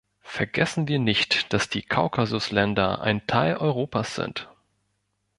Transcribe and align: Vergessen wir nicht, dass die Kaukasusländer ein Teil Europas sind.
Vergessen 0.23 0.87
wir 0.87 0.97
nicht, 0.97 1.53
dass 1.53 1.69
die 1.69 1.83
Kaukasusländer 1.83 3.01
ein 3.01 3.27
Teil 3.27 3.57
Europas 3.57 4.15
sind. 4.15 4.49